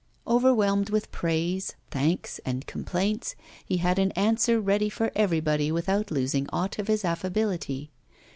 [0.25, 6.49] Overwhelmed with praise, thanks, and complaints, he had an answer ready for everybody without losing
[6.51, 7.91] aught of his affability.